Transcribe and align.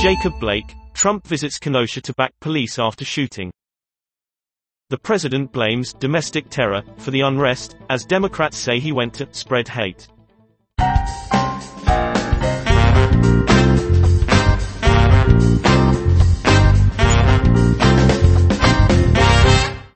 Jacob 0.00 0.40
Blake, 0.40 0.74
Trump 0.94 1.26
visits 1.26 1.58
Kenosha 1.58 2.00
to 2.00 2.14
back 2.14 2.32
police 2.40 2.78
after 2.78 3.04
shooting. 3.04 3.52
The 4.88 4.96
president 4.96 5.52
blames 5.52 5.92
domestic 5.92 6.48
terror 6.48 6.82
for 6.96 7.10
the 7.10 7.20
unrest, 7.20 7.76
as 7.90 8.06
Democrats 8.06 8.56
say 8.56 8.80
he 8.80 8.92
went 8.92 9.12
to 9.14 9.28
spread 9.32 9.68
hate. 9.68 10.08